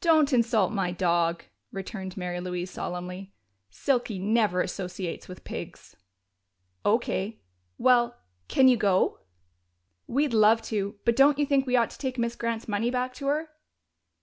[0.00, 3.34] "Don't insult my dog!" returned Mary Louise solemnly.
[3.68, 5.94] "Silky never associates with pigs!"
[6.82, 7.42] "O.K....
[7.76, 8.16] Well,
[8.48, 9.18] can you go?"
[10.06, 13.12] "We'd love to, but don't you think we ought to take Miss Grant's money back
[13.16, 13.50] to her?"